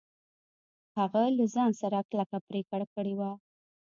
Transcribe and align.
هغه 0.97 1.23
له 1.37 1.45
ځان 1.55 1.71
سره 1.81 1.99
کلکه 2.11 2.37
پرېکړه 2.47 2.85
کړې 2.93 3.13
وه. 3.19 3.31